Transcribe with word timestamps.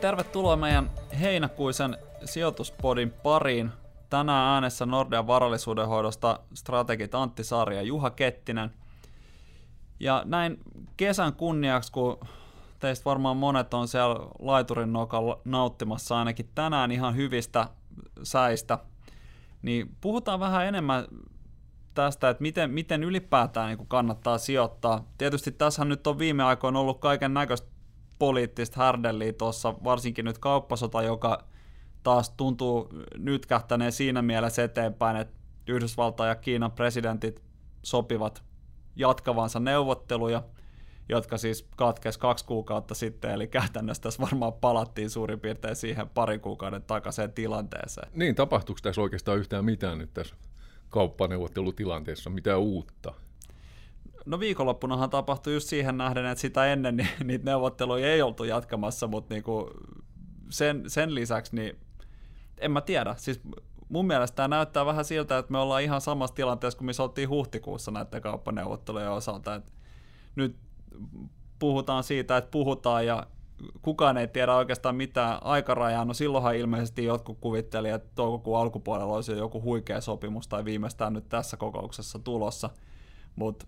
tervetuloa 0.00 0.56
meidän 0.56 0.90
heinäkuisen 1.20 1.96
sijoituspodin 2.24 3.10
pariin. 3.10 3.72
Tänään 4.10 4.54
äänessä 4.54 4.86
Nordean 4.86 5.26
varallisuudenhoidosta 5.26 6.40
strategit 6.54 7.14
Antti 7.14 7.44
Saari 7.44 7.76
ja 7.76 7.82
Juha 7.82 8.10
Kettinen. 8.10 8.70
Ja 10.00 10.22
näin 10.24 10.58
kesän 10.96 11.32
kunniaksi, 11.32 11.92
kun 11.92 12.20
teistä 12.78 13.04
varmaan 13.04 13.36
monet 13.36 13.74
on 13.74 13.88
siellä 13.88 14.16
laiturin 14.38 14.92
nokalla 14.92 15.40
nauttimassa 15.44 16.18
ainakin 16.18 16.48
tänään 16.54 16.90
ihan 16.90 17.16
hyvistä 17.16 17.68
säistä, 18.22 18.78
niin 19.62 19.96
puhutaan 20.00 20.40
vähän 20.40 20.66
enemmän 20.66 21.04
tästä, 21.94 22.28
että 22.28 22.42
miten, 22.42 22.70
miten 22.70 23.04
ylipäätään 23.04 23.68
niin 23.68 23.88
kannattaa 23.88 24.38
sijoittaa. 24.38 25.04
Tietysti 25.18 25.52
tässä 25.52 25.84
nyt 25.84 26.06
on 26.06 26.18
viime 26.18 26.42
aikoina 26.44 26.80
ollut 26.80 27.00
kaiken 27.00 27.34
näköistä 27.34 27.77
poliittista 28.18 28.80
härdelliä 28.82 29.32
tuossa, 29.32 29.74
varsinkin 29.84 30.24
nyt 30.24 30.38
kauppasota, 30.38 31.02
joka 31.02 31.44
taas 32.02 32.30
tuntuu 32.30 32.88
nyt 33.18 33.46
kähtäneen 33.46 33.92
siinä 33.92 34.22
mielessä 34.22 34.64
eteenpäin, 34.64 35.16
että 35.16 35.38
Yhdysvaltain 35.66 36.28
ja 36.28 36.34
Kiinan 36.34 36.72
presidentit 36.72 37.42
sopivat 37.82 38.42
jatkavansa 38.96 39.60
neuvotteluja, 39.60 40.42
jotka 41.08 41.38
siis 41.38 41.68
katkes 41.76 42.18
kaksi 42.18 42.44
kuukautta 42.44 42.94
sitten, 42.94 43.30
eli 43.30 43.46
käytännössä 43.46 44.02
tässä 44.02 44.22
varmaan 44.22 44.52
palattiin 44.52 45.10
suurin 45.10 45.40
piirtein 45.40 45.76
siihen 45.76 46.08
parin 46.08 46.40
kuukauden 46.40 46.82
takaisin 46.82 47.32
tilanteeseen. 47.32 48.08
Niin, 48.14 48.34
tapahtuuko 48.34 48.80
tässä 48.82 49.00
oikeastaan 49.00 49.38
yhtään 49.38 49.64
mitään 49.64 49.98
nyt 49.98 50.14
tässä 50.14 50.36
kauppaneuvottelutilanteessa, 50.88 52.30
mitä 52.30 52.56
uutta? 52.56 53.14
No 54.28 54.40
viikonloppunahan 54.40 55.10
tapahtui 55.10 55.54
just 55.54 55.68
siihen 55.68 55.96
nähden, 55.98 56.26
että 56.26 56.42
sitä 56.42 56.66
ennen 56.66 56.96
niin, 56.96 57.08
niitä 57.24 57.44
neuvotteluja 57.44 58.12
ei 58.12 58.22
oltu 58.22 58.44
jatkamassa, 58.44 59.06
mutta 59.06 59.34
niinku 59.34 59.70
sen, 60.50 60.84
sen 60.86 61.14
lisäksi 61.14 61.56
niin 61.56 61.78
en 62.58 62.70
mä 62.70 62.80
tiedä. 62.80 63.14
Siis 63.16 63.40
mun 63.88 64.06
mielestä 64.06 64.36
tämä 64.36 64.48
näyttää 64.48 64.86
vähän 64.86 65.04
siltä, 65.04 65.38
että 65.38 65.52
me 65.52 65.58
ollaan 65.58 65.82
ihan 65.82 66.00
samassa 66.00 66.36
tilanteessa 66.36 66.78
kuin 66.78 66.86
missä 66.86 67.02
oltiin 67.02 67.28
huhtikuussa 67.28 67.90
näiden 67.90 68.22
kauppaneuvottelujen 68.22 69.10
osalta. 69.10 69.54
Et 69.54 69.72
nyt 70.36 70.56
puhutaan 71.58 72.04
siitä, 72.04 72.36
että 72.36 72.50
puhutaan 72.50 73.06
ja 73.06 73.26
kukaan 73.82 74.16
ei 74.16 74.28
tiedä 74.28 74.54
oikeastaan 74.54 74.96
mitään 74.96 75.38
aikarajaa. 75.42 76.04
No 76.04 76.14
silloinhan 76.14 76.56
ilmeisesti 76.56 77.04
jotkut 77.04 77.38
kuvitteli, 77.40 77.90
että 77.90 78.08
toukokuun 78.14 78.58
alkupuolella 78.58 79.14
olisi 79.14 79.32
joku 79.32 79.62
huikea 79.62 80.00
sopimus 80.00 80.48
tai 80.48 80.64
viimeistään 80.64 81.12
nyt 81.12 81.28
tässä 81.28 81.56
kokouksessa 81.56 82.18
tulossa. 82.18 82.70
Mutta 83.36 83.66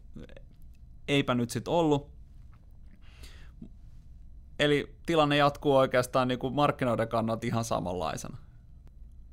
eipä 1.10 1.34
nyt 1.34 1.50
sitten 1.50 1.72
ollut. 1.72 2.10
Eli 4.58 4.94
tilanne 5.06 5.36
jatkuu 5.36 5.76
oikeastaan 5.76 6.28
niin 6.28 6.38
kuin 6.38 6.54
markkinoiden 6.54 7.08
kannalta 7.08 7.46
ihan 7.46 7.64
samanlaisena. 7.64 8.36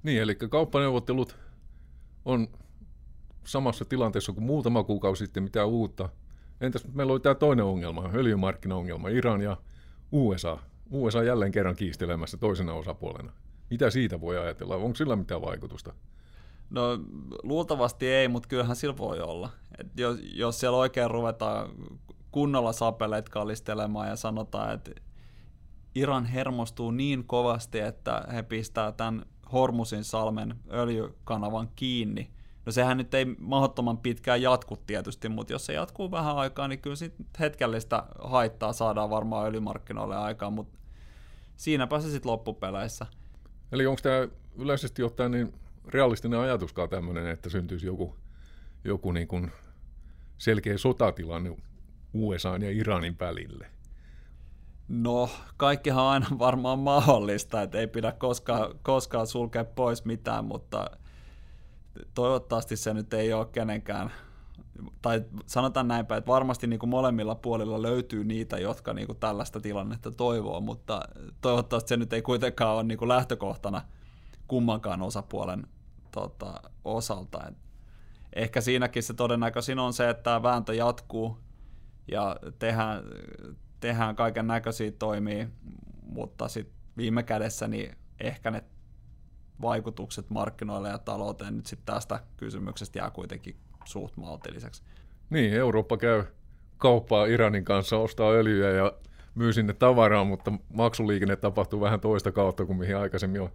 Niin, 0.04 0.22
eli 0.22 0.36
kauppaneuvottelut 0.36 1.38
on 2.26 2.48
samassa 3.46 3.86
tilanteessa 3.86 4.34
kuin 4.34 4.44
muutama 4.44 4.84
kuukausi 4.84 5.26
sitten, 5.26 5.44
mitä 5.44 5.66
uutta. 5.66 6.10
Entäs 6.62 6.86
meillä 6.94 7.14
oli 7.14 7.20
tämä 7.20 7.36
toinen 7.36 7.66
ongelma, 7.66 8.10
öljymarkkinaongelma, 8.14 9.10
Iran 9.10 9.42
ja 9.42 9.58
USA. 10.12 10.58
USA 10.92 11.24
jälleen 11.24 11.52
kerran 11.52 11.76
kiistelemässä 11.76 12.38
toisena 12.38 12.74
osapuolena. 12.74 13.32
Mitä 13.70 13.90
siitä 13.90 14.22
voi 14.22 14.38
ajatella? 14.38 14.76
Onko 14.76 14.96
sillä 14.96 15.16
mitään 15.16 15.42
vaikutusta? 15.42 15.94
No 16.70 16.82
luultavasti 17.44 18.08
ei, 18.08 18.28
mutta 18.28 18.50
kyllähän 18.50 18.76
sillä 18.76 18.98
voi 18.98 19.20
olla. 19.22 19.50
Et 19.78 19.88
jos, 20.00 20.20
jos 20.34 20.60
siellä 20.60 20.78
oikein 20.78 21.12
ruvetaan 21.12 21.70
kunnolla 22.32 22.74
sapeleet 22.74 23.30
kallistelemaan 23.30 24.08
ja 24.08 24.16
sanotaan, 24.16 24.74
että 24.74 24.92
Iran 25.96 26.26
hermostuu 26.26 26.92
niin 26.92 27.24
kovasti, 27.24 27.80
että 27.80 28.24
he 28.34 28.44
pistää 28.44 28.92
tämän 28.92 29.26
Hormusin 29.52 30.04
salmen 30.04 30.56
öljykanavan 30.72 31.70
kiinni. 31.76 32.32
No 32.66 32.72
sehän 32.72 32.98
nyt 32.98 33.14
ei 33.14 33.26
mahdottoman 33.26 33.98
pitkään 33.98 34.42
jatku 34.42 34.78
tietysti, 34.78 35.30
mutta 35.30 35.54
jos 35.54 35.66
se 35.66 35.74
jatkuu 35.74 36.12
vähän 36.12 36.38
aikaa, 36.38 36.68
niin 36.68 36.80
kyllä 36.80 36.96
sitten 36.96 37.26
hetkellistä 37.40 38.04
haittaa 38.20 38.74
saadaan 38.74 39.10
varmaan 39.10 39.48
öljymarkkinoille 39.48 40.18
aikaan, 40.18 40.54
mutta 40.54 40.80
siinäpä 41.56 42.00
se 42.00 42.12
sitten 42.12 42.32
loppupeleissä. 42.32 43.06
Eli 43.72 43.86
onko 43.86 44.02
tämä 44.02 44.28
yleisesti 44.56 45.04
ottaen 45.04 45.32
niin 45.32 45.54
realistinen 45.88 46.40
ajatuskaan 46.40 46.90
tämmöinen, 46.90 47.28
että 47.28 47.50
syntyisi 47.50 47.86
joku, 47.86 48.16
joku 48.84 49.12
niin 49.12 49.28
kuin 49.28 49.52
selkeä 50.38 50.78
sotatilanne 50.78 51.58
USA 52.14 52.50
ja 52.50 52.72
Iranin 52.72 53.16
välille? 53.20 53.68
No, 54.88 55.30
kaikkihan 55.58 56.04
on 56.04 56.12
aina 56.12 56.28
varmaan 56.40 56.80
mahdollista, 56.80 57.62
että 57.62 57.78
ei 57.78 57.88
pidä 57.88 58.12
koskaan, 58.12 58.80
koskaan 58.82 59.28
sulkea 59.28 59.66
pois 59.66 60.06
mitään, 60.06 60.46
mutta 60.46 60.92
toivottavasti 62.14 62.78
se 62.78 62.94
nyt 62.94 63.14
ei 63.14 63.34
ole 63.34 63.46
kenenkään, 63.46 64.12
tai 65.02 65.24
sanotaan 65.46 65.88
näinpä, 65.88 66.18
että 66.18 66.32
varmasti 66.32 66.68
niin 66.68 66.80
kuin 66.80 66.90
molemmilla 66.90 67.36
puolilla 67.36 67.82
löytyy 67.82 68.24
niitä, 68.24 68.58
jotka 68.58 68.94
niin 68.94 69.08
kuin 69.08 69.20
tällaista 69.20 69.60
tilannetta 69.60 70.12
toivoo, 70.12 70.62
mutta 70.62 71.02
toivottavasti 71.42 71.90
se 71.90 71.98
nyt 71.98 72.14
ei 72.14 72.22
kuitenkaan 72.22 72.76
ole 72.76 72.84
niin 72.84 72.98
kuin 72.98 73.10
lähtökohtana 73.10 73.82
kummankaan 74.48 75.02
osapuolen 75.02 75.68
tota, 76.12 76.62
osalta. 76.86 77.48
Et 77.48 77.67
ehkä 78.34 78.62
siinäkin 78.62 79.04
se 79.04 79.14
todennäköisin 79.14 79.80
on 79.80 79.94
se, 79.94 80.10
että 80.10 80.24
tämä 80.24 80.44
vääntö 80.44 80.74
jatkuu 80.74 81.38
ja 82.12 82.36
tehdään, 82.60 83.04
tehdään 83.80 84.16
kaiken 84.16 84.48
näköisiä 84.48 84.92
toimia, 84.92 85.48
mutta 86.02 86.48
sitten 86.48 86.78
viime 86.98 87.24
kädessä 87.24 87.68
niin 87.68 87.98
ehkä 88.20 88.52
ne 88.52 88.64
vaikutukset 89.62 90.30
markkinoille 90.30 90.90
ja 90.90 90.98
talouteen 90.98 91.58
nyt 91.58 91.66
sitten 91.66 91.96
tästä 91.96 92.20
kysymyksestä 92.38 93.00
jää 93.00 93.10
kuitenkin 93.10 93.58
suht 93.86 94.18
maltilliseksi. 94.18 94.84
Niin, 95.30 95.54
Eurooppa 95.54 95.98
käy 95.98 96.24
kauppaa 96.78 97.26
Iranin 97.26 97.66
kanssa, 97.66 97.98
ostaa 97.98 98.32
öljyä 98.32 98.70
ja 98.70 98.94
myy 99.36 99.54
sinne 99.54 99.74
tavaraa, 99.74 100.24
mutta 100.24 100.52
maksuliikenne 100.74 101.36
tapahtuu 101.36 101.82
vähän 101.82 102.00
toista 102.00 102.32
kautta 102.32 102.66
kuin 102.66 102.78
mihin 102.78 102.98
aikaisemmin 102.98 103.42
on 103.42 103.50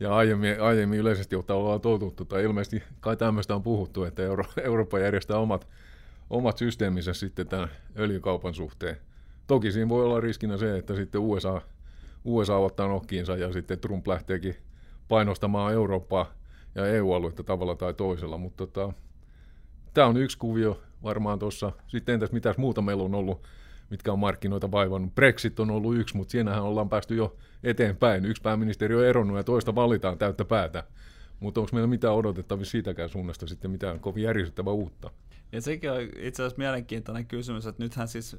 ja 0.00 0.16
aiemmin, 0.16 0.60
aiemmin 0.60 0.98
yleisesti 0.98 1.36
ollaan 1.36 1.80
totuttu, 1.80 2.24
tai 2.24 2.44
ilmeisesti 2.44 2.82
kai 3.00 3.16
tämmöistä 3.16 3.54
on 3.54 3.62
puhuttu, 3.62 4.04
että 4.04 4.22
Euro, 4.22 4.44
Eurooppa 4.64 4.98
järjestää 4.98 5.38
omat, 5.38 5.68
omat 6.30 6.58
systeeminsä 6.58 7.12
sitten 7.12 7.48
tämän 7.48 7.68
öljykaupan 7.98 8.54
suhteen. 8.54 8.96
Toki 9.46 9.72
siinä 9.72 9.88
voi 9.88 10.04
olla 10.04 10.20
riskinä 10.20 10.56
se, 10.56 10.78
että 10.78 10.94
sitten 10.94 11.20
USA, 11.20 11.62
USA 12.24 12.56
ottaa 12.56 12.88
nokkiinsa 12.88 13.36
ja 13.36 13.52
sitten 13.52 13.78
Trump 13.78 14.06
lähteekin 14.06 14.56
painostamaan 15.08 15.72
Eurooppaa 15.72 16.32
ja 16.74 16.86
EU-aluetta 16.86 17.42
tavalla 17.42 17.74
tai 17.74 17.94
toisella, 17.94 18.38
mutta 18.38 18.66
tota, 18.66 18.92
tämä 19.94 20.06
on 20.06 20.16
yksi 20.16 20.38
kuvio 20.38 20.82
varmaan 21.02 21.38
tuossa. 21.38 21.72
Sitten 21.86 22.12
entäs 22.12 22.32
mitäs 22.32 22.56
muuta 22.56 22.82
meillä 22.82 23.02
on 23.02 23.14
ollut 23.14 23.42
mitkä 23.90 24.12
on 24.12 24.18
markkinoita 24.18 24.70
vaivannut. 24.70 25.14
Brexit 25.14 25.60
on 25.60 25.70
ollut 25.70 25.96
yksi, 25.96 26.16
mutta 26.16 26.32
siinähän 26.32 26.62
ollaan 26.62 26.88
päästy 26.88 27.16
jo 27.16 27.36
eteenpäin. 27.64 28.24
Yksi 28.24 28.42
pääministeri 28.42 28.94
on 28.94 29.04
eronnut 29.04 29.36
ja 29.36 29.44
toista 29.44 29.74
valitaan 29.74 30.18
täyttä 30.18 30.44
päätä. 30.44 30.84
Mutta 31.40 31.60
onko 31.60 31.70
meillä 31.72 31.86
mitään 31.86 32.14
odotettavissa 32.14 32.70
siitäkään 32.70 33.08
suunnasta 33.08 33.46
sitten 33.46 33.70
mitään 33.70 34.00
kovin 34.00 34.22
järjestettävää 34.22 34.72
uutta? 34.72 35.10
Ja 35.52 35.60
sekin 35.60 35.92
on 35.92 36.00
itse 36.00 36.42
asiassa 36.42 36.58
mielenkiintoinen 36.58 37.26
kysymys, 37.26 37.66
että 37.66 37.82
nythän 37.82 38.08
siis 38.08 38.36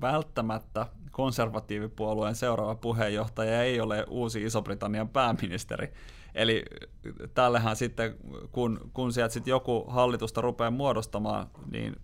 välttämättä 0.00 0.86
konservatiivipuolueen 1.10 2.34
seuraava 2.34 2.74
puheenjohtaja 2.74 3.62
ei 3.62 3.80
ole 3.80 4.04
uusi 4.08 4.44
Iso-Britannian 4.44 5.08
pääministeri. 5.08 5.92
Eli 6.34 6.64
tällähän 7.34 7.76
sitten, 7.76 8.14
kun, 8.52 8.90
kun 8.92 9.12
sieltä 9.12 9.32
sitten 9.32 9.50
joku 9.50 9.84
hallitusta 9.88 10.40
rupeaa 10.40 10.70
muodostamaan, 10.70 11.46
niin 11.70 11.96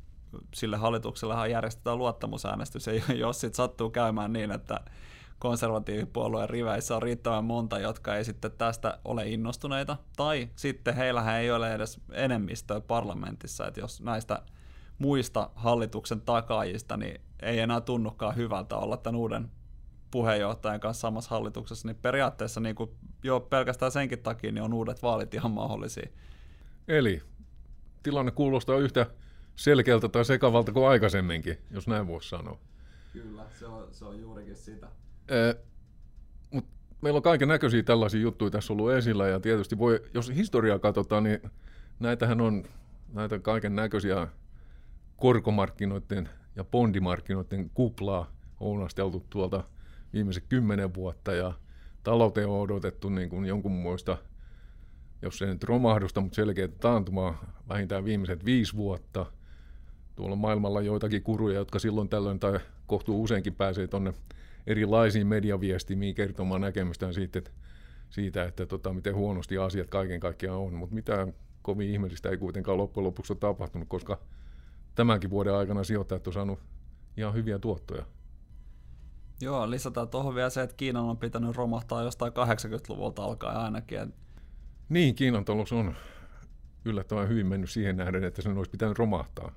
sille 0.54 0.76
hallituksellehan 0.76 1.50
järjestetään 1.50 1.98
luottamusäänestys, 1.98 2.86
ja 2.86 3.14
jos 3.14 3.40
sitten 3.40 3.56
sattuu 3.56 3.90
käymään 3.90 4.32
niin, 4.32 4.50
että 4.50 4.80
konservatiivipuolueen 5.40 6.50
riveissä 6.50 6.96
on 6.96 7.02
riittävän 7.02 7.44
monta, 7.44 7.78
jotka 7.78 8.16
ei 8.16 8.24
sitten 8.24 8.52
tästä 8.52 8.98
ole 9.04 9.28
innostuneita, 9.28 9.96
tai 10.16 10.48
sitten 10.56 10.96
heillähän 10.96 11.40
ei 11.40 11.50
ole 11.50 11.74
edes 11.74 12.00
enemmistöä 12.12 12.80
parlamentissa, 12.80 13.66
että 13.66 13.80
jos 13.80 14.00
näistä 14.00 14.42
muista 14.98 15.50
hallituksen 15.54 16.20
takaajista, 16.20 16.96
niin 16.96 17.20
ei 17.42 17.58
enää 17.58 17.80
tunnukaan 17.80 18.36
hyvältä 18.36 18.76
olla 18.76 18.96
tämän 18.96 19.20
uuden 19.20 19.50
puheenjohtajan 20.10 20.80
kanssa 20.80 21.00
samassa 21.00 21.30
hallituksessa, 21.30 21.88
niin 21.88 21.96
periaatteessa 22.02 22.60
niin 22.60 22.74
kuin 22.74 22.90
jo 23.24 23.40
pelkästään 23.40 23.92
senkin 23.92 24.18
takia 24.18 24.52
niin 24.52 24.62
on 24.62 24.74
uudet 24.74 25.02
vaalit 25.02 25.34
ihan 25.34 25.50
mahdollisia. 25.50 26.10
Eli 26.88 27.22
tilanne 28.02 28.30
kuulostaa 28.30 28.78
yhtä 28.78 29.06
selkeältä 29.56 30.08
tai 30.08 30.24
sekavalta 30.24 30.72
kuin 30.72 30.88
aikaisemminkin, 30.88 31.58
jos 31.70 31.88
näin 31.88 32.06
voisi 32.06 32.28
sanoa. 32.28 32.58
Kyllä, 33.12 33.42
se 33.58 33.66
on, 33.66 33.88
se 33.90 34.04
on 34.04 34.20
juurikin 34.20 34.56
sitä. 34.56 34.88
Mut 36.50 36.64
meillä 37.00 37.16
on 37.16 37.22
kaiken 37.22 37.48
näköisiä 37.48 37.82
tällaisia 37.82 38.20
juttuja 38.20 38.50
tässä 38.50 38.72
ollut 38.72 38.92
esillä, 38.92 39.28
ja 39.28 39.40
tietysti 39.40 39.78
voi, 39.78 40.02
jos 40.14 40.32
historiaa 40.34 40.78
katsotaan, 40.78 41.24
niin 41.24 41.50
näitähän 42.00 42.40
on 42.40 42.64
näitä 43.12 43.38
kaiken 43.38 43.76
näköisiä 43.76 44.28
korkomarkkinoiden 45.16 46.28
ja 46.56 46.64
bondimarkkinoiden 46.64 47.70
kuplaa 47.74 48.32
ounasteltu 48.60 49.26
tuolta 49.30 49.64
viimeiset 50.12 50.44
kymmenen 50.48 50.94
vuotta, 50.94 51.32
ja 51.34 51.52
talouteen 52.02 52.48
on 52.48 52.60
odotettu 52.60 53.08
niin 53.08 53.30
kuin 53.30 53.46
jonkun 53.46 53.72
muista, 53.72 54.18
jos 55.22 55.42
ei 55.42 55.48
nyt 55.48 55.64
romahdusta, 55.64 56.20
mutta 56.20 56.36
selkeä 56.36 56.68
taantumaa 56.68 57.44
vähintään 57.68 58.04
viimeiset 58.04 58.44
viisi 58.44 58.76
vuotta. 58.76 59.26
Tuolla 60.16 60.36
maailmalla 60.36 60.80
joitakin 60.80 61.22
kuruja, 61.22 61.58
jotka 61.58 61.78
silloin 61.78 62.08
tällöin 62.08 62.40
tai 62.40 62.60
kohtuu 62.86 63.22
useinkin 63.22 63.54
pääsee 63.54 63.86
tuonne 63.86 64.14
erilaisiin 64.66 65.26
mediaviestimiin 65.26 66.14
kertomaan 66.14 66.60
näkemystään 66.60 67.14
siitä, 67.14 67.38
että, 67.38 67.50
siitä, 68.10 68.44
että 68.44 68.66
tota, 68.66 68.92
miten 68.92 69.14
huonosti 69.14 69.58
asiat 69.58 69.88
kaiken 69.88 70.20
kaikkiaan 70.20 70.58
on, 70.58 70.74
mutta 70.74 70.94
mitään 70.94 71.34
kovin 71.62 71.90
ihmeellistä 71.90 72.28
ei 72.28 72.36
kuitenkaan 72.36 72.78
loppujen 72.78 73.06
lopuksi 73.06 73.32
ole 73.32 73.38
tapahtunut, 73.38 73.88
koska 73.88 74.20
tämänkin 74.94 75.30
vuoden 75.30 75.54
aikana 75.54 75.84
sijoittajat 75.84 76.26
on 76.26 76.32
saanut 76.32 76.58
ihan 77.16 77.34
hyviä 77.34 77.58
tuottoja. 77.58 78.04
Joo, 79.40 79.70
lisätään 79.70 80.08
tuohon 80.08 80.34
vielä 80.34 80.50
se, 80.50 80.62
että 80.62 80.76
Kiinan 80.76 81.04
on 81.04 81.18
pitänyt 81.18 81.56
romahtaa 81.56 82.02
jostain 82.02 82.32
80-luvulta 82.32 83.24
alkaen 83.24 83.56
ainakin. 83.56 84.14
Niin, 84.88 85.14
Kiinan 85.14 85.44
talous 85.44 85.72
on 85.72 85.94
yllättävän 86.84 87.28
hyvin 87.28 87.46
mennyt 87.46 87.70
siihen 87.70 87.96
nähden, 87.96 88.24
että 88.24 88.42
sen 88.42 88.58
olisi 88.58 88.70
pitänyt 88.70 88.98
romahtaa. 88.98 89.52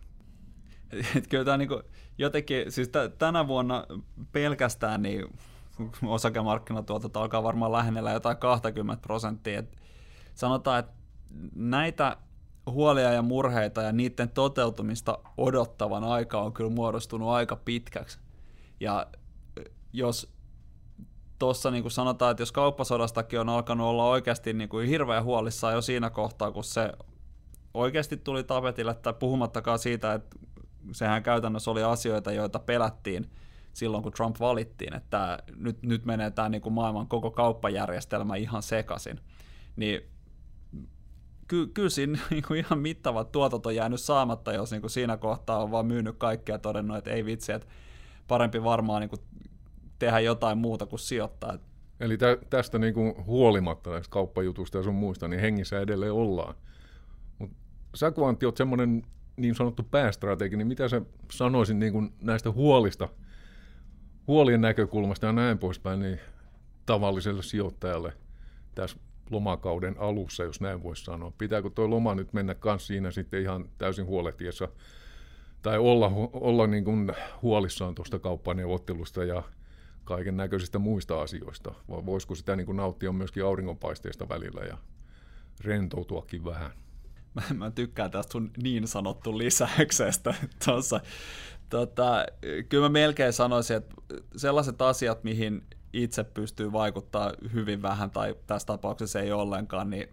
Et 1.18 1.28
kyllä 1.28 1.46
tämä 1.46 1.58
niinku, 1.58 1.82
jotenkin, 2.18 2.72
siis 2.72 2.90
t- 2.90 3.18
tänä 3.18 3.48
vuonna 3.48 3.86
pelkästään 4.32 5.02
niin 5.02 5.26
osakemarkkinatuotot 6.06 7.18
alkaa 7.18 7.44
varmaan 7.44 7.72
lähennellä 7.72 8.12
jotain 8.12 8.38
20 8.38 9.02
prosenttia. 9.02 9.60
Et 9.60 9.78
sanotaan, 10.36 10.80
että 10.80 10.94
näitä 11.56 12.18
huolia 12.66 13.12
ja 13.12 13.22
murheita 13.22 13.82
ja 13.82 13.92
niiden 13.92 14.30
toteutumista 14.30 15.20
odottavan 15.38 16.04
aika 16.04 16.42
on 16.42 16.54
kyllä 16.54 16.70
muodostunut 16.70 17.30
aika 17.30 17.56
pitkäksi. 17.56 18.20
Ja 18.80 19.08
jos 19.94 20.34
tuossa 21.40 21.72
niin 21.72 21.84
kuin 21.84 21.92
sanotaan, 21.92 22.32
että 22.32 22.42
jos 22.42 22.52
kauppasodastakin 22.52 23.40
on 23.40 23.50
alkanut 23.50 23.88
olla 23.88 24.06
oikeasti 24.06 24.54
niin 24.54 24.70
kuin 24.70 24.88
hirveän 24.88 25.24
huolissaan 25.24 25.74
jo 25.74 25.82
siinä 25.82 26.10
kohtaa, 26.10 26.52
kun 26.52 26.64
se 26.64 26.92
oikeasti 27.74 28.18
tuli 28.18 28.44
tapetille, 28.44 28.94
tai 28.94 29.14
puhumattakaan 29.14 29.80
siitä, 29.80 30.14
että 30.14 30.36
sehän 30.92 31.24
käytännössä 31.24 31.72
oli 31.72 31.84
asioita, 31.84 32.32
joita 32.32 32.60
pelättiin 32.60 33.30
silloin, 33.74 34.04
kun 34.04 34.12
Trump 34.12 34.36
valittiin, 34.40 34.96
että 34.96 35.40
nyt, 35.56 35.84
nyt 35.84 36.06
menee 36.06 36.32
tämä 36.32 36.50
niin 36.50 36.62
kuin 36.62 36.74
maailman 36.74 37.08
koko 37.08 37.32
kauppajärjestelmä 37.32 38.36
ihan 38.36 38.64
sekaisin. 38.64 39.20
Niin 39.76 40.02
ky, 41.48 41.68
kyllä 41.68 41.90
siinä 41.90 42.20
niin 42.30 42.44
kuin 42.48 42.60
ihan 42.60 42.80
mittavat 42.80 43.32
tuotot 43.32 43.66
on 43.66 43.76
jäänyt 43.76 44.02
saamatta, 44.02 44.54
jos 44.54 44.72
niin 44.72 44.82
kuin 44.82 44.92
siinä 44.92 45.18
kohtaa 45.18 45.64
on 45.64 45.72
vaan 45.72 45.86
myynyt 45.86 46.16
kaikkea 46.18 46.60
todennut, 46.60 46.98
että 46.98 47.12
ei 47.12 47.26
vitsi, 47.26 47.52
että 47.52 47.68
parempi 48.28 48.64
varmaan 48.64 49.02
niin 49.02 49.10
kuin 49.10 49.22
tehdä 50.00 50.20
jotain 50.20 50.58
muuta 50.58 50.86
kuin 50.86 51.00
sijoittaa. 51.00 51.58
Eli 52.00 52.18
tä, 52.18 52.38
tästä 52.50 52.80
niin 52.80 52.94
kuin 52.94 53.26
huolimatta 53.26 53.90
näistä 53.90 54.12
kauppajutusta 54.12 54.78
ja 54.78 54.84
sun 54.84 54.96
muista, 54.96 55.28
niin 55.28 55.42
hengissä 55.42 55.80
edelleen 55.80 56.14
ollaan. 56.14 56.56
Mut 57.40 57.52
sä 57.96 58.12
kun 58.12 58.30
Antti 58.30 58.46
oot 58.46 58.58
semmoinen 58.58 59.04
niin 59.38 59.56
sanottu 59.56 59.84
päästrategi, 59.84 60.58
niin 60.58 60.68
mitä 60.68 60.88
sä 60.88 61.02
sanoisin 61.32 61.80
niin 61.80 61.94
kuin 61.94 62.14
näistä 62.22 62.52
huolista, 62.52 63.10
huolien 64.28 64.62
näkökulmasta 64.62 65.26
ja 65.26 65.32
näin 65.34 65.58
poispäin, 65.58 66.00
niin 66.00 66.20
tavalliselle 66.86 67.44
sijoittajalle 67.44 68.14
tässä 68.76 68.98
lomakauden 69.30 69.96
alussa, 70.00 70.44
jos 70.44 70.62
näin 70.62 70.84
voisi 70.84 71.04
sanoa. 71.04 71.34
Pitääkö 71.38 71.70
tuo 71.70 71.90
loma 71.90 72.16
nyt 72.16 72.34
mennä 72.34 72.56
kanssa 72.56 72.88
siinä 72.88 73.12
sitten 73.12 73.42
ihan 73.42 73.70
täysin 73.78 74.06
huolehtiessa, 74.06 74.68
tai 75.62 75.78
olla, 75.78 76.12
olla 76.34 76.68
niin 76.68 76.84
kuin 76.84 77.12
huolissaan 77.42 77.96
tuosta 77.96 78.20
kauppaneuvottelusta 78.20 79.24
ja 79.24 79.44
kaiken 80.04 80.38
näköisistä 80.38 80.80
muista 80.80 81.22
asioista, 81.22 81.74
vai 81.90 82.06
voisiko 82.06 82.36
sitä 82.36 82.56
niin 82.56 82.66
kuin 82.66 82.76
nauttia 82.76 83.12
myöskin 83.12 83.46
auringonpaisteesta 83.46 84.30
välillä 84.30 84.62
ja 84.62 84.78
rentoutuakin 85.64 86.46
vähän? 86.46 86.72
Mä, 87.34 87.42
mä 87.54 87.72
tykkään 87.72 88.12
tästä 88.12 88.32
sun 88.32 88.52
niin 88.64 88.88
sanottu 88.88 89.38
lisäyksestä 89.38 90.34
tuossa. 90.66 91.00
Tota, 91.70 92.26
kyllä 92.70 92.86
mä 92.86 92.90
melkein 92.90 93.34
sanoisin, 93.34 93.78
että 93.78 93.96
sellaiset 94.36 94.82
asiat, 94.82 95.24
mihin 95.24 95.64
itse 95.94 96.24
pystyy 96.24 96.72
vaikuttaa 96.72 97.32
hyvin 97.54 97.82
vähän 97.82 98.12
tai 98.12 98.36
tässä 98.48 98.66
tapauksessa 98.66 99.20
ei 99.20 99.32
ollenkaan, 99.32 99.90
niin 99.90 100.10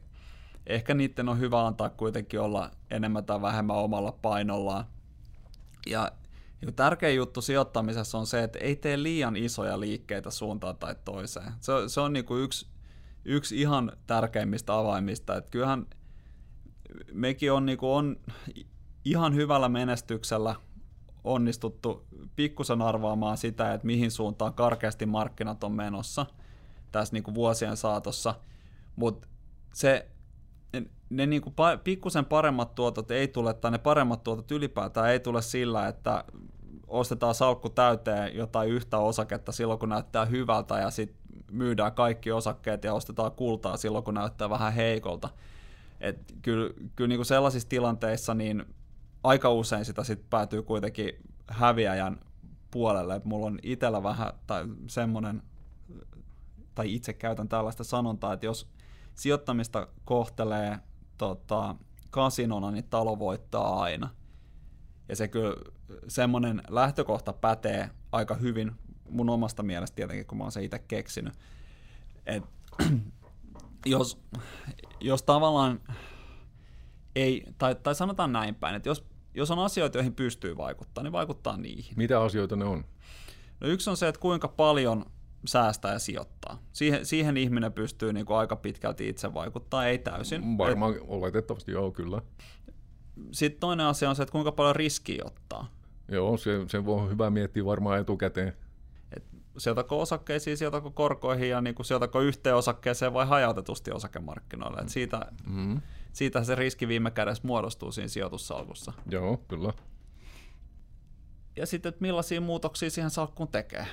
ehkä 0.66 0.94
niiden 0.94 1.28
on 1.28 1.40
hyvä 1.40 1.66
antaa 1.66 1.90
kuitenkin 1.90 2.40
olla 2.40 2.70
enemmän 2.90 3.24
tai 3.24 3.42
vähemmän 3.42 3.76
omalla 3.76 4.12
painollaan. 4.12 4.84
Ja 5.86 6.12
tärkein 6.76 7.16
juttu 7.16 7.42
sijoittamisessa 7.42 8.18
on 8.18 8.26
se, 8.26 8.42
että 8.42 8.58
ei 8.58 8.76
tee 8.76 9.02
liian 9.02 9.36
isoja 9.36 9.80
liikkeitä 9.80 10.30
suuntaan 10.30 10.76
tai 10.76 10.94
toiseen. 11.04 11.52
Se, 11.60 11.72
se 11.86 12.00
on 12.00 12.12
niin 12.12 12.24
kuin 12.24 12.44
yksi, 12.44 12.66
yksi 13.24 13.60
ihan 13.60 13.92
tärkeimmistä 14.06 14.74
avaimista. 14.74 15.36
Että 15.36 15.50
kyllähän 15.50 15.86
mekin 17.12 17.52
on, 17.52 17.66
niin 17.66 17.78
kuin 17.78 17.90
on 17.90 18.16
ihan 19.04 19.34
hyvällä 19.34 19.68
menestyksellä 19.68 20.54
onnistuttu 21.24 22.06
pikkusen 22.36 22.82
arvaamaan 22.82 23.36
sitä, 23.36 23.74
että 23.74 23.86
mihin 23.86 24.10
suuntaan 24.10 24.54
karkeasti 24.54 25.06
markkinat 25.06 25.64
on 25.64 25.72
menossa 25.72 26.26
tässä 26.92 27.12
niin 27.14 27.22
kuin 27.22 27.34
vuosien 27.34 27.76
saatossa, 27.76 28.34
mutta 28.96 29.28
se 29.74 30.08
ne, 31.10 31.26
niin 31.26 31.42
kuin 31.42 31.54
pikkusen 31.84 32.24
paremmat 32.24 32.74
tuotot 32.74 33.10
ei 33.10 33.28
tule, 33.28 33.54
tai 33.54 33.70
ne 33.70 33.78
paremmat 33.78 34.24
tuotot 34.24 34.50
ylipäätään 34.50 35.10
ei 35.10 35.20
tule 35.20 35.42
sillä, 35.42 35.88
että 35.88 36.24
ostetaan 36.86 37.34
salkku 37.34 37.68
täyteen 37.68 38.36
jotain 38.36 38.70
yhtä 38.70 38.98
osaketta 38.98 39.52
silloin, 39.52 39.78
kun 39.78 39.88
näyttää 39.88 40.24
hyvältä, 40.24 40.78
ja 40.78 40.90
sitten 40.90 41.20
myydään 41.50 41.92
kaikki 41.92 42.32
osakkeet 42.32 42.84
ja 42.84 42.94
ostetaan 42.94 43.32
kultaa 43.32 43.76
silloin, 43.76 44.04
kun 44.04 44.14
näyttää 44.14 44.50
vähän 44.50 44.72
heikolta. 44.72 45.28
Et 46.00 46.34
kyllä, 46.42 46.74
kyllä 46.96 47.08
niin 47.08 47.18
kuin 47.18 47.26
sellaisissa 47.26 47.68
tilanteissa 47.68 48.34
niin 48.34 48.64
aika 49.24 49.50
usein 49.50 49.84
sitä 49.84 50.04
sit 50.04 50.30
päätyy 50.30 50.62
kuitenkin 50.62 51.12
häviäjän 51.46 52.20
puolelle. 52.70 53.16
Et 53.16 53.24
mulla 53.24 53.46
on 53.46 53.58
itsellä 53.62 54.02
vähän 54.02 54.32
tai 54.46 54.64
semmoinen, 54.86 55.42
tai 56.74 56.94
itse 56.94 57.12
käytän 57.12 57.48
tällaista 57.48 57.84
sanontaa, 57.84 58.32
että 58.32 58.46
jos 58.46 58.68
sijoittamista 59.14 59.88
kohtelee 60.04 60.78
tota, 61.18 61.76
kasinona, 62.10 62.70
niin 62.70 62.84
talo 62.90 63.18
voittaa 63.18 63.80
aina. 63.82 64.08
Ja 65.08 65.16
se 65.16 65.28
kyllä 65.28 65.56
semmoinen 66.08 66.62
lähtökohta 66.68 67.32
pätee 67.32 67.90
aika 68.12 68.34
hyvin 68.34 68.72
mun 69.08 69.30
omasta 69.30 69.62
mielestä 69.62 69.94
tietenkin, 69.94 70.26
kun 70.26 70.38
mä 70.38 70.44
oon 70.44 70.52
se 70.52 70.64
itse 70.64 70.78
keksinyt. 70.78 71.34
Et, 72.26 72.44
jos, 73.86 74.22
jos 75.00 75.22
tavallaan 75.22 75.80
ei, 77.16 77.44
tai, 77.58 77.74
tai 77.74 77.94
sanotaan 77.94 78.32
näin 78.32 78.54
päin, 78.54 78.74
että 78.74 78.88
jos, 78.88 79.04
jos 79.34 79.50
on 79.50 79.58
asioita, 79.58 79.98
joihin 79.98 80.14
pystyy 80.14 80.56
vaikuttaa, 80.56 81.04
niin 81.04 81.12
vaikuttaa 81.12 81.56
niihin. 81.56 81.94
Mitä 81.96 82.22
asioita 82.22 82.56
ne 82.56 82.64
on? 82.64 82.84
No 83.60 83.68
yksi 83.68 83.90
on 83.90 83.96
se, 83.96 84.08
että 84.08 84.20
kuinka 84.20 84.48
paljon 84.48 85.04
säästää 85.46 85.92
ja 85.92 85.98
sijoittaa. 85.98 86.58
Siihen, 86.72 87.06
siihen 87.06 87.36
ihminen 87.36 87.72
pystyy 87.72 88.12
niin 88.12 88.26
kuin 88.26 88.36
aika 88.36 88.56
pitkälti 88.56 89.08
itse 89.08 89.34
vaikuttaa, 89.34 89.86
ei 89.86 89.98
täysin. 89.98 90.58
Varmaan 90.58 90.94
Et, 90.94 91.02
oletettavasti 91.06 91.72
joo, 91.72 91.90
kyllä. 91.90 92.22
Sitten 93.32 93.60
toinen 93.60 93.86
asia 93.86 94.10
on 94.10 94.16
se, 94.16 94.22
että 94.22 94.32
kuinka 94.32 94.52
paljon 94.52 94.76
riskiä 94.76 95.22
ottaa. 95.24 95.70
Joo, 96.08 96.36
se, 96.36 96.50
se 96.68 96.84
voi 96.84 97.10
hyvä 97.10 97.30
miettiä 97.30 97.64
varmaan 97.64 98.00
etukäteen. 98.00 98.52
Sijoitako 99.60 100.00
osakkeisiin, 100.00 100.56
sijoitako 100.56 100.90
korkoihin 100.90 101.48
ja 101.48 101.60
niin 101.60 101.74
kuin 101.74 101.86
sijoitako 101.86 102.20
yhteen 102.20 102.56
osakkeeseen 102.56 103.14
vai 103.14 103.26
hajautetusti 103.26 103.92
osakemarkkinoille. 103.92 104.80
Et 104.80 104.88
siitä, 104.88 105.32
mm. 105.46 105.80
siitä 106.12 106.44
se 106.44 106.54
riski 106.54 106.88
viime 106.88 107.10
kädessä 107.10 107.46
muodostuu 107.46 107.92
siinä 107.92 108.08
sijoitussalkussa. 108.08 108.92
Joo, 109.10 109.36
kyllä. 109.36 109.72
Ja 111.56 111.66
sitten, 111.66 111.88
että 111.88 112.00
millaisia 112.00 112.40
muutoksia 112.40 112.90
siihen 112.90 113.10
salkkuun 113.10 113.48
tekee. 113.48 113.86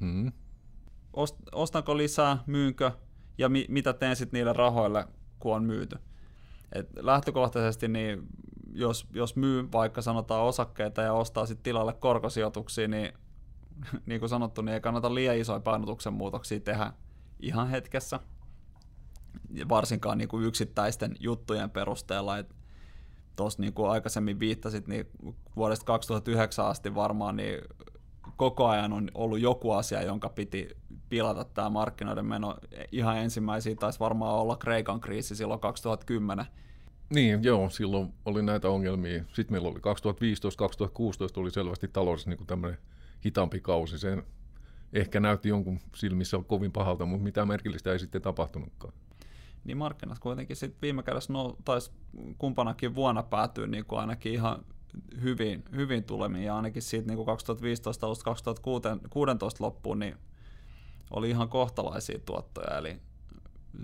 Mm. 0.00 0.32
Ost, 1.12 1.36
ostanko 1.52 1.96
lisää, 1.96 2.38
myynkö 2.46 2.90
ja 3.38 3.48
mi, 3.48 3.66
mitä 3.68 3.92
teen 3.92 4.16
sitten 4.16 4.38
niille 4.38 4.52
rahoille, 4.52 5.06
kun 5.38 5.56
on 5.56 5.64
myyty. 5.64 5.98
Et 6.72 6.88
lähtökohtaisesti 6.96 7.88
niin 7.88 8.26
jos, 8.72 9.06
jos 9.12 9.36
myy 9.36 9.72
vaikka 9.72 10.02
sanotaan 10.02 10.44
osakkeita 10.44 11.02
ja 11.02 11.12
ostaa 11.12 11.46
sitten 11.46 11.64
tilalle 11.64 11.92
korkosijoituksia, 11.92 12.88
niin 12.88 13.12
niin 14.06 14.20
kuin 14.20 14.28
sanottu, 14.28 14.62
niin 14.62 14.74
ei 14.74 14.80
kannata 14.80 15.14
liian 15.14 15.36
isoja 15.36 15.60
painotuksen 15.60 16.12
muutoksia 16.12 16.60
tehdä 16.60 16.92
ihan 17.40 17.68
hetkessä, 17.70 18.20
varsinkaan 19.68 20.18
niin 20.18 20.28
kuin 20.28 20.46
yksittäisten 20.46 21.16
juttujen 21.20 21.70
perusteella. 21.70 22.34
Tuossa 23.36 23.62
niin 23.62 23.72
kuin 23.72 23.90
aikaisemmin 23.90 24.40
viittasit, 24.40 24.88
niin 24.88 25.06
vuodesta 25.56 25.84
2009 25.84 26.66
asti 26.66 26.94
varmaan 26.94 27.36
niin 27.36 27.58
koko 28.36 28.66
ajan 28.66 28.92
on 28.92 29.08
ollut 29.14 29.40
joku 29.40 29.72
asia, 29.72 30.02
jonka 30.02 30.28
piti 30.28 30.68
pilata 31.08 31.44
tämä 31.44 31.70
markkinoiden 31.70 32.26
meno. 32.26 32.56
Ihan 32.92 33.18
ensimmäisiä 33.18 33.74
taisi 33.74 34.00
varmaan 34.00 34.34
olla 34.34 34.56
Kreikan 34.56 35.00
kriisi 35.00 35.36
silloin 35.36 35.60
2010, 35.60 36.46
niin, 37.10 37.44
joo, 37.44 37.70
silloin 37.70 38.14
oli 38.24 38.42
näitä 38.42 38.68
ongelmia. 38.68 39.24
Sitten 39.32 39.52
meillä 39.52 39.68
oli 39.68 39.78
2015-2016 39.78 39.80
tuli 41.32 41.50
selvästi 41.50 41.88
taloudessa 41.88 42.30
niin 42.30 42.46
tämmöinen 42.46 42.78
hitaampi 43.24 43.60
kausi. 43.60 43.98
Sen 43.98 44.22
ehkä 44.92 45.20
näytti 45.20 45.48
jonkun 45.48 45.80
silmissä 45.94 46.38
kovin 46.46 46.72
pahalta, 46.72 47.06
mutta 47.06 47.24
mitään 47.24 47.48
merkillistä 47.48 47.92
ei 47.92 47.98
sitten 47.98 48.22
tapahtunutkaan. 48.22 48.94
Niin 49.64 49.76
markkinat 49.76 50.18
kuitenkin 50.18 50.56
sitten 50.56 50.80
viime 50.82 51.02
kädessä 51.02 51.32
no, 51.32 51.56
taisi 51.64 51.90
kumpanakin 52.38 52.94
vuonna 52.94 53.22
päätyä 53.22 53.66
niin 53.66 53.84
kuin 53.84 54.00
ainakin 54.00 54.32
ihan 54.32 54.64
hyvin, 55.22 55.64
hyvin 55.76 56.04
tulemiin 56.04 56.44
ja 56.44 56.56
ainakin 56.56 56.82
siitä 56.82 57.06
niin 57.06 57.16
kuin 57.16 57.26
2015 57.26 58.06
alusta 58.06 58.24
2016 58.24 59.64
loppuun 59.64 59.98
niin 59.98 60.16
oli 61.10 61.30
ihan 61.30 61.48
kohtalaisia 61.48 62.18
tuottoja, 62.26 62.78
eli 62.78 63.00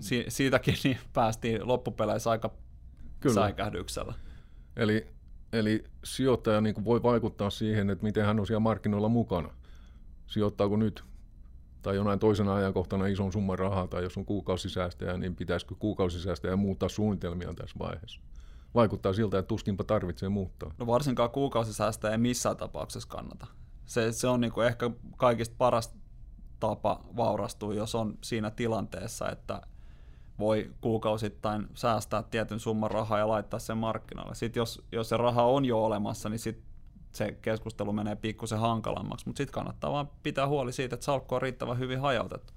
si- 0.01 0.25
siitäkin 0.29 0.75
niin 0.85 0.99
päästiin 1.12 1.69
loppupeleissä 1.69 2.31
aika 2.31 2.51
Kyllä. 3.21 3.35
säikähdyksellä. 3.35 4.15
Eli, 4.77 5.07
eli 5.52 5.85
sijoittaja 6.04 6.61
niin 6.61 6.75
kuin 6.75 6.85
voi 6.85 7.02
vaikuttaa 7.02 7.50
siihen, 7.50 7.90
että 7.90 8.04
miten 8.04 8.25
hän 8.25 8.40
on 8.40 8.47
siellä 8.47 8.61
markkinoilla 8.61 9.09
mukana. 9.09 9.54
Sijoittaako 10.26 10.76
nyt 10.76 11.04
tai 11.82 11.97
jonain 11.97 12.18
toisena 12.18 12.54
ajankohtana 12.54 13.06
ison 13.06 13.32
summan 13.32 13.59
rahaa, 13.59 13.87
tai 13.87 14.02
jos 14.02 14.16
on 14.16 14.25
kuukausisäästäjä, 14.25 15.16
niin 15.16 15.37
pitäisikö 15.37 15.75
kuukausisäästäjä 15.78 16.56
muuttaa 16.56 16.88
suunnitelmia 16.88 17.54
tässä 17.54 17.78
vaiheessa? 17.78 18.21
Vaikuttaa 18.75 19.12
siltä, 19.12 19.38
että 19.38 19.49
tuskinpa 19.49 19.85
tarvitsee 19.85 20.28
muuttaa. 20.28 20.75
No 20.78 20.87
varsinkaan 20.87 21.30
kuukausisäästäjä 21.30 22.12
ei 22.12 22.18
missään 22.18 22.56
tapauksessa 22.56 23.09
kannata. 23.09 23.47
Se, 23.85 24.12
se 24.12 24.28
on 24.28 24.40
niin 24.40 24.52
kuin 24.52 24.66
ehkä 24.66 24.90
kaikista 25.16 25.54
paras 25.59 25.94
tapa 26.61 27.04
vaurastua, 27.16 27.75
jos 27.75 27.94
on 27.94 28.18
siinä 28.25 28.50
tilanteessa, 28.50 29.30
että 29.30 29.62
voi 30.42 30.70
kuukausittain 30.80 31.68
säästää 31.75 32.22
tietyn 32.22 32.61
summan 32.61 32.90
rahaa 32.90 33.18
ja 33.18 33.28
laittaa 33.28 33.61
sen 33.61 33.78
markkinoille. 33.78 34.34
Sitten 34.34 34.61
jos, 34.61 34.82
jos 34.92 35.08
se 35.08 35.16
raha 35.16 35.42
on 35.42 35.64
jo 35.64 35.84
olemassa, 35.84 36.28
niin 36.28 36.38
sit 36.38 36.62
se 37.12 37.32
keskustelu 37.32 37.92
menee 37.92 38.16
pikkusen 38.16 38.58
hankalammaksi, 38.58 39.26
mutta 39.26 39.38
sitten 39.38 39.54
kannattaa 39.54 39.92
vaan 39.92 40.11
pitää 40.22 40.49
huoli 40.49 40.72
siitä, 40.72 40.94
että 40.94 41.04
salkku 41.04 41.34
on 41.34 41.42
riittävän 41.42 41.78
hyvin 41.78 42.00
hajautettu. 42.00 42.52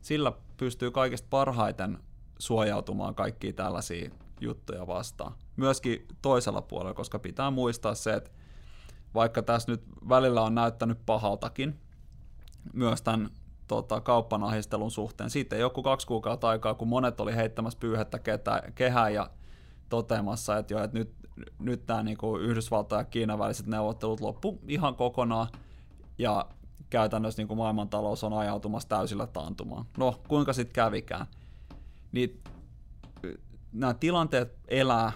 Sillä 0.00 0.32
pystyy 0.56 0.90
kaikista 0.90 1.26
parhaiten 1.30 1.98
suojautumaan 2.38 3.14
kaikkiin 3.14 3.54
tällaisia 3.54 4.10
juttuja 4.40 4.86
vastaan. 4.86 5.32
Myöskin 5.56 6.08
toisella 6.22 6.62
puolella, 6.62 6.94
koska 6.94 7.18
pitää 7.18 7.50
muistaa 7.50 7.94
se, 7.94 8.14
että 8.14 8.30
vaikka 9.14 9.42
tässä 9.42 9.72
nyt 9.72 9.82
välillä 10.08 10.42
on 10.42 10.54
näyttänyt 10.54 10.98
pahaltakin, 11.06 11.80
myös 12.72 13.02
tämän 13.02 13.30
tota, 13.68 14.00
kauppanahistelun 14.00 14.90
suhteen. 14.90 15.30
Siitä 15.30 15.56
ei 15.56 15.60
joku 15.60 15.82
kaksi 15.82 16.06
kuukautta 16.06 16.48
aikaa, 16.48 16.74
kun 16.74 16.88
monet 16.88 17.20
oli 17.20 17.36
heittämässä 17.36 17.78
pyyhettä 17.78 18.18
kehään 18.74 19.14
ja 19.14 19.30
toteamassa, 19.88 20.58
että, 20.58 20.74
jo, 20.74 20.84
että 20.84 20.98
nyt, 20.98 21.14
nyt 21.58 21.86
tämä 21.86 22.02
niin 22.02 22.18
Yhdysvaltain 22.40 23.00
ja 23.00 23.04
Kiinan 23.04 23.38
väliset 23.38 23.66
neuvottelut 23.66 24.20
loppu 24.20 24.60
ihan 24.68 24.94
kokonaan, 24.94 25.48
ja 26.18 26.46
käytännössä 26.90 27.40
niin 27.40 27.48
kuin 27.48 27.58
maailmantalous 27.58 28.24
on 28.24 28.32
ajautumassa 28.32 28.88
täysillä 28.88 29.26
taantumaan. 29.26 29.86
No, 29.98 30.20
kuinka 30.28 30.52
sitten 30.52 30.74
kävikään? 30.74 31.26
Niin 32.12 32.42
nämä 33.72 33.94
tilanteet 33.94 34.58
elää 34.68 35.12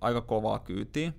aika 0.00 0.20
kovaa 0.20 0.58
kyytiä. 0.58 1.12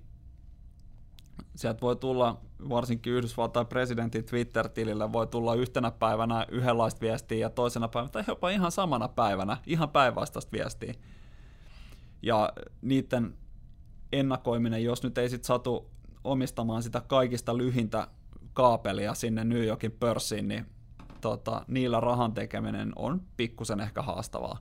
Sieltä 1.56 1.80
voi 1.80 1.96
tulla 1.96 2.40
varsinkin 2.68 3.12
Yhdysvaltain 3.12 3.66
presidentin 3.66 4.24
Twitter-tilille 4.24 5.12
voi 5.12 5.26
tulla 5.26 5.54
yhtenä 5.54 5.90
päivänä 5.90 6.46
yhdenlaista 6.50 7.00
viestiä 7.00 7.38
ja 7.38 7.50
toisena 7.50 7.88
päivänä, 7.88 8.10
tai 8.10 8.24
jopa 8.28 8.50
ihan 8.50 8.72
samana 8.72 9.08
päivänä, 9.08 9.56
ihan 9.66 9.88
päinvastaista 9.88 10.52
viestiä. 10.52 10.94
Ja 12.22 12.52
niiden 12.82 13.34
ennakoiminen, 14.12 14.84
jos 14.84 15.02
nyt 15.02 15.18
ei 15.18 15.28
sitten 15.28 15.46
satu 15.46 15.90
omistamaan 16.24 16.82
sitä 16.82 17.00
kaikista 17.00 17.56
lyhintä 17.56 18.08
kaapelia 18.52 19.14
sinne 19.14 19.44
New 19.44 19.64
Yorkin 19.64 19.92
pörssiin, 19.92 20.48
niin 20.48 20.66
tota, 21.20 21.64
niillä 21.68 22.00
rahan 22.00 22.34
tekeminen 22.34 22.92
on 22.96 23.22
pikkusen 23.36 23.80
ehkä 23.80 24.02
haastavaa. 24.02 24.58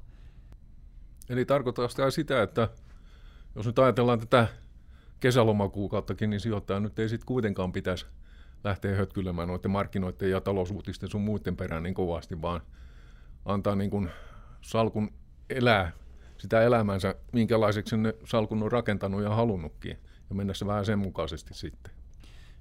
Eli 1.29 1.45
tarkoittaa 1.45 1.87
sitä 2.09 2.41
että 2.41 2.69
jos 3.55 3.65
nyt 3.65 3.79
ajatellaan 3.79 4.19
tätä 4.19 4.47
kesälomakuukauttakin, 5.19 6.29
niin 6.29 6.39
sijoittaja 6.39 6.79
nyt 6.79 6.99
ei 6.99 7.09
sitten 7.09 7.25
kuitenkaan 7.25 7.71
pitäisi 7.71 8.05
lähteä 8.63 8.95
hötkylemään 8.95 9.47
noiden 9.47 9.71
markkinoiden 9.71 10.31
ja 10.31 10.41
talousuutisten 10.41 11.09
sun 11.09 11.21
muiden 11.21 11.57
perään 11.57 11.83
niin 11.83 11.93
kovasti, 11.93 12.41
vaan 12.41 12.61
antaa 13.45 13.75
niin 13.75 13.89
kuin 13.89 14.09
salkun 14.61 15.11
elää 15.49 15.91
sitä 16.37 16.61
elämänsä, 16.61 17.15
minkälaiseksi 17.33 17.97
ne 17.97 18.13
salkun 18.25 18.63
on 18.63 18.71
rakentanut 18.71 19.23
ja 19.23 19.35
halunnutkin, 19.35 19.97
ja 20.29 20.35
mennä 20.35 20.53
se 20.53 20.65
vähän 20.65 20.85
sen 20.85 20.99
mukaisesti 20.99 21.53
sitten. 21.53 21.93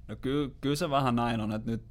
No 0.07 0.15
ky- 0.15 0.55
kyllä 0.61 0.75
se 0.75 0.89
vähän 0.89 1.15
näin 1.15 1.41
on, 1.41 1.51
että 1.51 1.71
nyt 1.71 1.83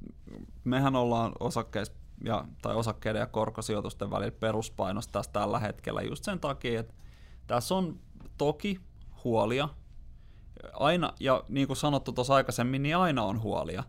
mehän 0.63 0.95
ollaan 0.95 1.31
osakkeissa 1.39 1.93
ja, 2.23 2.45
tai 2.61 2.75
osakkeiden 2.75 3.19
ja 3.19 3.27
korkosijoitusten 3.27 4.11
välillä 4.11 4.37
peruspainossa 4.39 5.11
tässä 5.11 5.31
tällä 5.31 5.59
hetkellä 5.59 6.01
just 6.01 6.23
sen 6.23 6.39
takia, 6.39 6.79
että 6.79 6.93
tässä 7.47 7.75
on 7.75 7.99
toki 8.37 8.79
huolia, 9.23 9.69
aina, 10.73 11.13
ja 11.19 11.43
niin 11.49 11.67
kuin 11.67 11.77
sanottu 11.77 12.11
tuossa 12.11 12.35
aikaisemmin, 12.35 12.83
niin 12.83 12.97
aina 12.97 13.23
on 13.23 13.41
huolia. 13.41 13.83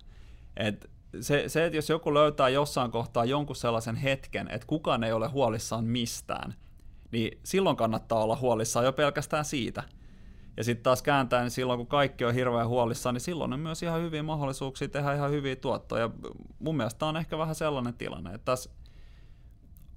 Et 0.57 0.91
se, 1.21 1.45
se, 1.49 1.67
että 1.67 1.79
jos 1.79 1.89
joku 1.89 2.15
löytää 2.15 2.49
jossain 2.49 2.91
kohtaa 2.91 3.25
jonkun 3.25 3.57
sellaisen 3.57 3.97
hetken, 3.97 4.49
että 4.51 4.67
kukaan 4.67 5.05
ei 5.05 5.13
ole 5.13 5.29
huolissaan 5.29 5.85
mistään, 5.85 6.55
niin 7.13 7.41
silloin 7.45 7.77
kannattaa 7.77 8.23
olla 8.23 8.37
huolissaan 8.37 8.85
jo 8.85 8.93
pelkästään 8.93 9.45
siitä. 9.45 9.83
Ja 10.57 10.65
sitten 10.65 10.83
taas 10.83 11.03
kääntäen, 11.03 11.43
niin 11.43 11.51
silloin 11.51 11.79
kun 11.79 11.87
kaikki 11.87 12.25
on 12.25 12.35
hirveän 12.35 12.69
huolissaan, 12.69 13.15
niin 13.15 13.21
silloin 13.21 13.53
on 13.53 13.61
myös 13.61 13.83
ihan 13.83 14.01
hyviä 14.01 14.23
mahdollisuuksia 14.23 14.89
tehdä 14.89 15.15
ihan 15.15 15.31
hyviä 15.31 15.57
tuottoja. 15.57 16.11
Mun 16.59 16.77
mielestä 16.77 17.07
on 17.07 17.17
ehkä 17.17 17.39
vähän 17.39 17.55
sellainen 17.55 17.95
tilanne, 17.95 18.35
että 18.35 18.45
tässä 18.45 18.71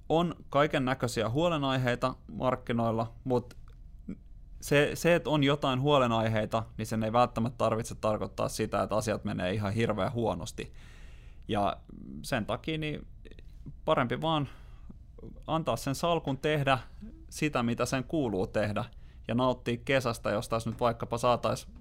on 0.08 0.34
kaiken 0.48 0.84
näköisiä 0.84 1.30
huolenaiheita 1.30 2.14
markkinoilla, 2.32 3.12
mutta 3.24 3.56
se, 4.60 4.90
se, 4.94 5.14
että 5.14 5.30
on 5.30 5.44
jotain 5.44 5.80
huolenaiheita, 5.80 6.62
niin 6.78 6.86
sen 6.86 7.02
ei 7.02 7.12
välttämättä 7.12 7.58
tarvitse 7.58 7.94
tarkoittaa 7.94 8.48
sitä, 8.48 8.82
että 8.82 8.96
asiat 8.96 9.24
menee 9.24 9.52
ihan 9.52 9.72
hirveän 9.72 10.12
huonosti. 10.12 10.72
Ja 11.48 11.76
sen 12.22 12.46
takia 12.46 12.78
niin 12.78 13.06
parempi 13.84 14.20
vaan 14.20 14.48
antaa 15.46 15.76
sen 15.76 15.94
salkun 15.94 16.38
tehdä 16.38 16.78
sitä, 17.30 17.62
mitä 17.62 17.86
sen 17.86 18.04
kuuluu 18.04 18.46
tehdä, 18.46 18.84
ja 19.28 19.34
nauttia 19.34 19.76
kesästä, 19.84 20.30
jos 20.30 20.48
taas 20.48 20.66
nyt 20.66 20.80
vaikkapa 20.80 21.18
saataisiin 21.18 21.72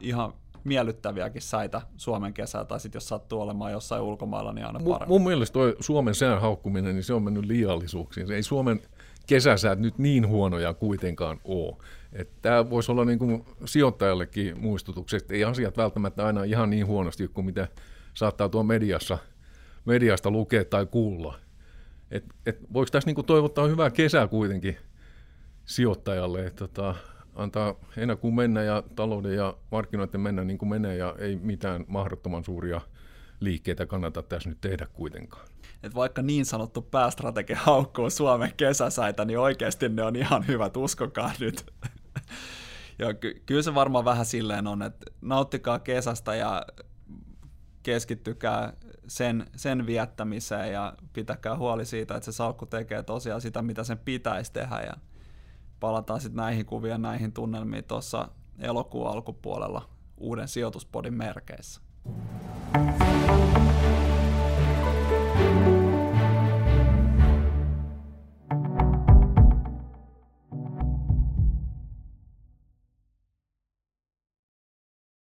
ihan 0.00 0.32
miellyttäviäkin 0.64 1.42
säitä 1.42 1.82
Suomen 1.96 2.34
kesää, 2.34 2.64
tai 2.64 2.80
sitten 2.80 2.96
jos 2.96 3.08
sattuu 3.08 3.40
olemaan 3.40 3.72
jossain 3.72 4.02
ulkomailla, 4.02 4.52
niin 4.52 4.66
aina 4.66 4.80
parempi. 4.80 5.06
Mun 5.08 5.24
mielestä 5.24 5.52
toi 5.52 5.76
Suomen 5.80 6.14
sään 6.14 6.40
haukkuminen, 6.40 6.94
niin 6.94 7.04
se 7.04 7.14
on 7.14 7.22
mennyt 7.22 7.44
liiallisuuksiin. 7.44 8.32
Ei 8.32 8.42
Suomen 8.42 8.82
kesäsäät 9.28 9.78
nyt 9.78 9.98
niin 9.98 10.28
huonoja 10.28 10.74
kuitenkaan 10.74 11.40
ole. 11.44 11.76
Tämä 12.42 12.70
voisi 12.70 12.92
olla 12.92 13.04
niin 13.04 13.18
kuin 13.18 13.44
sijoittajallekin 13.64 14.60
muistutukset, 14.60 15.22
että 15.22 15.34
ei 15.34 15.44
asiat 15.44 15.76
välttämättä 15.76 16.26
aina 16.26 16.44
ihan 16.44 16.70
niin 16.70 16.86
huonosti 16.86 17.28
kuin 17.28 17.44
mitä 17.44 17.68
saattaa 18.14 18.48
tuo 18.48 18.62
mediassa, 18.62 19.18
mediasta 19.84 20.30
lukea 20.30 20.64
tai 20.64 20.86
kuulla. 20.86 21.38
Et, 22.10 22.24
et 22.46 22.58
voiko 22.72 22.90
tässä 22.90 23.10
niin 23.10 23.26
toivottaa 23.26 23.66
hyvää 23.66 23.90
kesää 23.90 24.28
kuitenkin 24.28 24.76
sijoittajalle, 25.64 26.46
että 26.46 26.58
tota, 26.68 26.94
antaa 27.34 27.74
heinäkuun 27.96 28.34
mennä 28.34 28.62
ja 28.62 28.82
talouden 28.96 29.34
ja 29.34 29.56
markkinoiden 29.70 30.20
mennä 30.20 30.44
niin 30.44 30.58
kuin 30.58 30.68
menee 30.68 30.96
ja 30.96 31.14
ei 31.18 31.36
mitään 31.36 31.84
mahdottoman 31.88 32.44
suuria 32.44 32.80
liikkeitä 33.40 33.86
kannata 33.86 34.22
tässä 34.22 34.48
nyt 34.48 34.60
tehdä 34.60 34.86
kuitenkaan 34.92 35.48
että 35.82 35.96
vaikka 35.96 36.22
niin 36.22 36.46
sanottu 36.46 36.82
päästrategia 36.82 37.58
haukkuu 37.60 38.10
Suomen 38.10 38.52
kesäsäitä, 38.56 39.24
niin 39.24 39.38
oikeasti 39.38 39.88
ne 39.88 40.02
on 40.02 40.16
ihan 40.16 40.46
hyvät, 40.46 40.76
uskokaa 40.76 41.32
nyt. 41.40 41.66
ja 42.98 43.14
ky- 43.14 43.42
kyllä 43.46 43.62
se 43.62 43.74
varmaan 43.74 44.04
vähän 44.04 44.26
silleen 44.26 44.66
on, 44.66 44.82
että 44.82 45.06
nauttikaa 45.20 45.78
kesästä 45.78 46.34
ja 46.34 46.66
keskittykää 47.82 48.72
sen, 49.08 49.46
sen 49.56 49.86
viettämiseen 49.86 50.72
ja 50.72 50.94
pitäkää 51.12 51.56
huoli 51.56 51.86
siitä, 51.86 52.14
että 52.14 52.24
se 52.24 52.32
salkku 52.32 52.66
tekee 52.66 53.02
tosiaan 53.02 53.40
sitä, 53.40 53.62
mitä 53.62 53.84
sen 53.84 53.98
pitäisi 53.98 54.52
tehdä 54.52 54.80
ja 54.80 54.92
palataan 55.80 56.20
sitten 56.20 56.36
näihin 56.36 56.66
kuviin 56.66 57.02
näihin 57.02 57.32
tunnelmiin 57.32 57.84
tuossa 57.84 58.28
elokuun 58.58 59.10
alkupuolella 59.10 59.88
uuden 60.16 60.48
sijoituspodin 60.48 61.14
merkeissä. 61.14 61.80
you 62.74 63.17